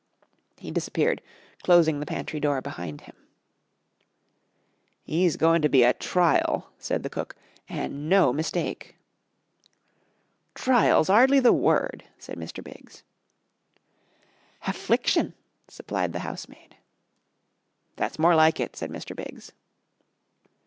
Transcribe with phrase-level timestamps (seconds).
[0.57, 1.21] He disappeared,
[1.61, 3.15] closing the pantry door behind him.
[5.05, 7.35] "'E's goin' to be a trile," said the cook,
[7.69, 8.97] "an' no mistake."
[10.55, 12.63] "Trile's 'ardly the word," said Mr.
[12.63, 13.03] Biggs.
[14.61, 15.35] "Haffliction,"
[15.67, 16.77] supplied the housemaid.
[17.95, 19.15] "That's more like it," said Mr.
[19.15, 19.51] Biggs.